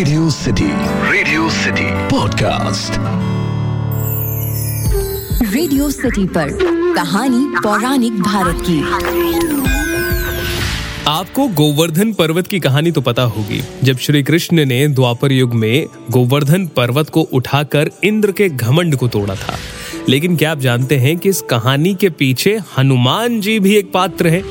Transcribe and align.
Radio 0.00 0.30
City 0.30 0.66
Radio 1.12 1.50
City 1.50 1.82
podcast 2.08 2.92
Radio 5.54 5.90
City 5.90 6.24
पर 6.26 6.48
कहानी 6.94 7.44
पौराणिक 7.60 8.12
भारत 8.12 8.62
की। 8.70 8.78
आपको 11.06 11.48
गोवर्धन 11.48 12.12
पर्वत 12.12 12.46
की 12.46 12.60
कहानी 12.60 12.90
तो 12.90 13.00
पता 13.00 13.22
होगी 13.22 13.62
जब 13.84 13.98
श्री 13.98 14.22
कृष्ण 14.22 14.64
ने 14.64 14.88
द्वापर 14.88 15.32
युग 15.32 15.54
में 15.54 15.86
गोवर्धन 16.10 16.66
पर्वत 16.66 17.10
को 17.10 17.20
उठाकर 17.20 17.90
इंद्र 18.04 18.32
के 18.32 18.48
घमंड 18.48 18.96
को 18.96 19.08
तोड़ा 19.08 19.34
था। 19.34 19.58
लेकिन 20.08 20.36
क्या 20.36 20.52
आप 20.52 20.58
जानते 20.58 20.96
हैं 20.96 21.18
कि 21.18 21.28
इस 21.28 21.40
कहानी 21.40 21.94
के 21.94 22.10
पीछे 22.10 22.58
हनुमान 22.78 23.40
जी 23.40 23.60
भी 23.60 23.76
एक 23.76 23.92
पात्र 23.92 24.26
है? 24.26 24.42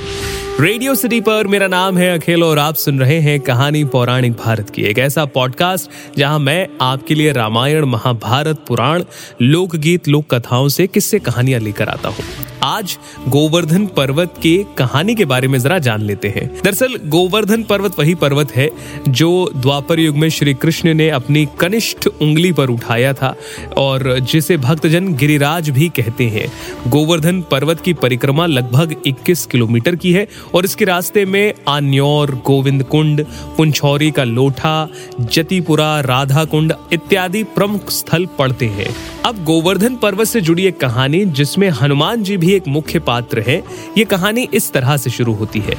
रेडियो 0.60 0.96
सिटी 0.96 1.22
पर 1.22 1.48
मेरा 1.48 1.68
नाम 1.68 1.98
है 1.98 2.18
अखिल 2.18 2.44
और 2.44 2.60
आप 2.60 2.76
सुन 2.76 3.00
रहे 3.00 3.20
हैं 3.20 3.40
कहानी 3.40 3.84
पौराणिक 3.84 4.34
भारत 4.34 4.70
की। 4.70 4.82
एक 4.82 5.00
ऐसा 5.00 5.26
पॉडकास्ट 5.26 5.90
जहाँ 6.18 6.40
मैं 6.40 6.68
आपके 6.82 7.16
लिए 7.16 7.32
रामायण, 7.32 7.86
महाभारत, 7.86 8.66
पुराण, 8.68 9.04
लोकगीत 9.42 10.08
लोक 10.08 10.36
कथाओं 10.36 10.68
से 10.68 10.88
किस्से 10.88 11.20
कहानियाँ 11.20 11.60
लेकर 11.60 11.90
आता 11.90 12.10
हूँ। 12.10 12.49
आज 12.64 12.98
गोवर्धन 13.28 13.86
पर्वत 13.86 14.34
के 14.42 14.66
कहानी 14.78 15.16
के 15.16 15.26
बारे 15.26 15.48
में 15.48 15.60
जरा 15.60 15.80
जान 15.80 16.02
लेते 16.02 16.28
हैं। 16.28 16.62
दरअसल, 16.64 17.00
गोवर्धन 17.06 17.64
पर्वत 17.64 18.00
वही 18.00 18.16
पर्वत 18.16 18.52
है 18.52 18.70
जो 19.10 19.52
द्वापर 19.56 20.00
युग 20.00 20.16
में 20.16 20.30
श्री 20.30 20.54
कृष्ण 20.54 20.94
ने 20.94 21.10
अपनी 21.10 21.48
कनिष्ठ 21.60 22.08
उंगली 22.08 22.52
पर 22.52 22.70
उठाया 22.70 23.14
था 23.14 23.36
और 23.78 24.20
जिसे 24.20 24.58
भक्तजन 24.58 25.14
गिरिराज 25.14 25.70
भी 25.70 25.90
कहते 25.90 26.24
हैं। 26.24 26.54
गोवर्धन 26.88 27.42
पर्वत 27.42 27.82
की 27.82 27.94
परिक्रमा 27.94 28.46
लगभग 28.46 28.96
21 29.08 29.46
किलोमीटर 29.46 29.96
की 29.96 30.12
है 30.12 30.28
और 30.56 30.66
इसके 30.66 30.86
रास्ते 30.86 31.26
में 31.26 31.54
आन्योर 31.68 32.42
गोविंद 32.46 32.84
कुंड 32.84 33.26
पुंछौरी 33.58 34.12
का 34.12 34.24
लोठा, 34.24 34.90
जतिपुरा 35.22 36.00
राधा 36.00 36.46
कुंड 36.46 36.74
इत्यादि 36.94 37.44
प्रमुख 37.44 37.90
स्थल 37.90 38.26
पड़ते 38.26 38.66
हैं। 38.66 39.19
अब 39.26 39.44
गोवर्धन 39.44 39.96
पर्वत 39.96 40.28
से 40.28 40.42
जुड़ी 40.42 40.66
एक 40.66 40.80
कहानी, 40.80 41.24
जिसमें 41.26 41.70
हनुमान 41.70 42.24
जी 42.24 42.38
भी 42.38 42.54
एक 42.54 42.68
मुख्य 42.68 43.00
पात्र 43.00 43.40
है। 43.48 43.58
ये 43.98 44.04
कहानी 44.04 44.48
इस 44.54 44.72
तरह 44.74 44.98
से 44.98 45.10
शुरू 45.10 45.34
होती 45.34 45.60
है। 45.60 45.76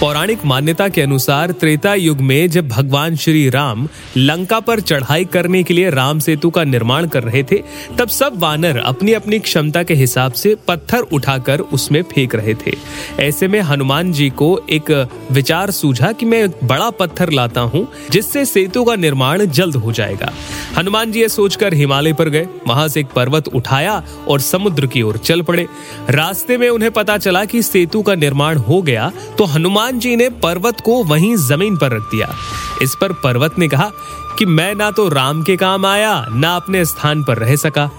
पौराणिक 0.00 0.44
मान्यता 0.44 0.88
के 0.88 1.02
अनुसार 1.02 1.52
त्रेता 1.52 1.94
युग 1.94 2.20
में 2.20 2.50
जब 2.50 2.68
भगवान 2.68 3.16
श्री 3.16 3.48
राम 3.50 3.88
लंका 4.16 4.58
पर 4.60 4.80
चढ़ाई 4.80 5.24
करने 5.24 5.62
के 5.62 5.74
लिए 5.74 5.90
राम 5.90 6.18
सेतु 6.18 6.50
का 6.50 6.64
निर्माण 6.64 7.06
कर 7.06 7.22
रहे 7.22 7.42
थे, 7.42 7.62
तब 7.98 8.08
सब 8.08 8.38
वानर 8.38 8.78
अपनी 8.78 9.12
अपनी 9.12 9.38
क्षमता 9.38 9.82
के 9.82 9.94
हिसाब 9.94 10.32
से 10.32 10.56
पत्थर 10.68 10.98
उठाकर 10.98 11.60
उसमें 11.60 12.02
फेंक 12.02 12.34
रहे 12.34 12.54
थे। 12.54 12.76
ऐसे 13.20 13.48
में 13.48 13.60
हनुमान 13.60 14.12
जी 14.12 14.28
को 14.30 14.58
एक 14.70 14.90
विचार 15.32 15.70
सूझा 15.70 16.12
कि 16.12 16.26
मैं 16.26 16.48
बड़ा 16.64 16.90
पत्थर 16.90 17.30
लाता 17.30 17.60
हूँ, 17.60 17.86
जिससे 18.10 18.44
सेतु 18.44 18.84
का 18.84 18.96
निर्माण 18.96 19.44
जल्द 19.44 19.76
हो 19.76 19.92
जाएगा। 19.92 20.32
हनुमान 20.76 21.12
जी 21.12 21.20
ये 21.20 21.28
सोचकर 21.28 21.74
हिमालय 21.74 22.12
पर 22.12 22.28
गए। 22.28 22.46
वहाँ 22.74 22.88
से 22.88 23.00
एक 23.00 23.06
पर्वत 23.06 23.48
उठाया 23.48 24.02
और 24.28 24.40
समुद्र 24.40 24.86
की 24.86 25.02
ओर 25.02 25.16
चल 25.16 25.42
पड़े। 25.42 25.66
रास्ते 26.10 26.58
में 26.58 26.68
उन्हें 26.68 26.90
पता 26.90 27.16
चला 27.18 27.44
कि 27.44 27.62
सेतु 27.62 28.02
का 28.02 28.14
निर्माण 28.16 28.58
हो 28.58 28.80
गया 28.82 29.10
तो 29.38 29.44
हनुमान 29.46 29.98
जी 29.98 30.14
ने 30.16 30.28
पर्वत 30.42 30.80
को 30.80 31.02
वहीं 31.04 31.34
ज़मीन 31.38 31.76
पर 31.76 31.92
रख 31.92 32.10
दिया। 32.10 32.34
इस 32.82 32.94
पर 33.00 33.12
पर्वत 33.22 33.58
ने 33.58 33.68
कहा 33.68 33.90
कि 34.38 34.46
मैं 34.46 34.74
ना 34.74 34.90
तो 34.90 35.08
राम 35.08 35.42
के 35.42 35.56
काम 35.56 35.86
आया, 35.86 36.24
ना 36.30 36.54
अपने 36.56 36.84
स्थान 36.84 37.22
पर 37.24 37.38
रह 37.38 37.56
सका। 37.56 37.90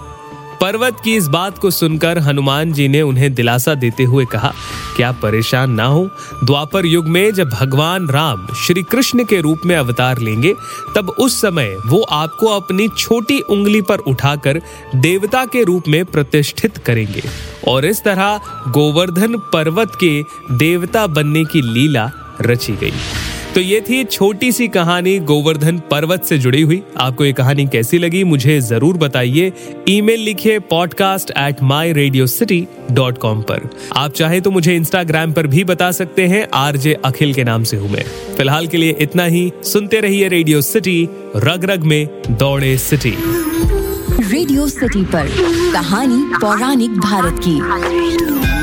पर्वत 0.61 0.98
की 1.03 1.16
इस 1.16 1.28
बात 1.28 1.58
को 1.58 1.72
सुनकर 1.72 2.17
हनुमान 2.17 2.73
जी 2.73 2.88
ने 2.88 3.02
उन्हें 3.02 3.34
दिलासा 3.34 3.73
देते 3.73 4.03
हुए 4.03 4.25
कहा 4.25 4.53
कि 4.97 5.03
आप 5.03 5.20
परेशान 5.22 5.72
ना 5.72 5.86
हो? 5.86 6.09
द्वापर 6.44 6.86
युग 6.86 7.08
में 7.08 7.34
जब 7.34 7.50
भगवान 7.50 8.08
राम 8.08 8.47
श्री 8.47 8.84
कृष्ण 8.84 9.23
के 9.23 9.42
रूप 9.42 9.62
में 9.66 9.75
अवतार 9.75 10.20
लेंगे, 10.20 10.53
तब 10.95 11.09
उस 11.09 11.42
समय 11.42 11.78
वो 11.86 12.02
आपको 12.02 12.47
अपनी 12.47 12.88
छोटी 12.88 13.39
उंगली 13.39 13.81
पर 13.81 13.97
उठाकर 13.97 14.62
देवता 14.95 15.45
के 15.45 15.64
रूप 15.64 15.84
में 15.88 16.06
प्रतिष्ठित 16.06 16.78
करेंगे। 16.78 17.24
और 17.68 17.85
इस 17.85 18.03
तरह 18.03 18.40
गोवर्धन 18.68 19.38
पर्वत 19.53 19.91
के 20.03 20.25
देवता 20.51 21.07
बनने 21.07 21.44
की 21.44 21.62
लीला 21.62 22.12
रची 22.41 22.74
गई। 22.74 22.94
तो 23.56 23.62
ये 23.62 23.80
थी 23.82 24.04
छोटी 24.04 24.52
सी 24.52 24.68
कहानी 24.68 25.18
गोवर्धन 25.20 25.78
पर्वत 25.92 26.24
से 26.24 26.38
जुड़ी 26.38 26.62
हुई। 26.62 26.82
आपको 26.98 27.26
ये 27.26 27.34
कहानी 27.34 27.66
कैसी 27.66 27.98
लगी, 27.98 28.24
मुझे 28.24 28.60
ज़रूर 28.62 28.98
बताइए। 28.98 29.52
ईमेल 29.90 30.20
लिखिए 30.20 30.58
podcast 30.72 31.32
at 31.32 31.62
my 31.64 31.94
Radio 31.94 32.26
City 32.28 32.68
dot 32.92 33.18
com 33.18 33.42
पर। 33.42 33.70
आप 33.96 34.14
चाहे 34.14 34.42
तो 34.42 34.52
मुझे 34.52 34.76
इंस्टाग्राम 34.76 35.34
पर 35.34 35.48
भी 35.48 35.64
बता 35.64 35.92
सकते 35.92 36.28
हैं, 36.28 36.46
आरजे 36.54 36.94
अखिल 37.06 37.34
के 37.34 37.44
नाम 37.44 37.64
से 37.64 37.78
हूँ 37.78 37.92
मैं। 37.92 38.04
फ़िलहाल 38.38 38.68
के 38.68 38.78
लिए 38.78 38.96
इतना 39.02 39.26
ही। 39.26 39.52
सुनते 39.64 40.00
रहिए 40.00 40.28
रेडियो 40.28 40.62
सिटी 40.64 41.02
रग 41.36 41.66
रग 41.72 41.84
में 41.84 42.08
दौड़े 42.32 42.78
सिटी 42.80 43.16
रेडियो 44.24 44.68
सिटी 44.68 45.04
पर 45.06 45.30
कहानी 45.74 46.24
पौराणिक 46.36 47.00
भारत 47.00 47.40
की। 47.48 48.55